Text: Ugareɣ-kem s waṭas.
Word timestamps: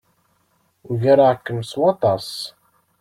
Ugareɣ-kem 0.91 1.59
s 1.69 1.71
waṭas. 1.79 2.29